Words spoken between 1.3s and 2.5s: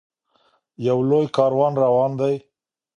کاروان روان دی.